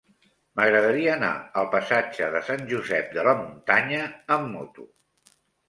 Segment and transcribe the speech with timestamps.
[0.59, 1.29] M'agradaria anar
[1.63, 4.03] al passatge de Sant Josep de la Muntanya
[4.39, 4.91] amb moto.